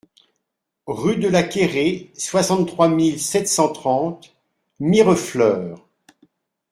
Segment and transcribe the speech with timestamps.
[0.87, 4.33] Rue de la Quéré, soixante-trois mille sept cent trente
[4.79, 5.85] Mirefleurs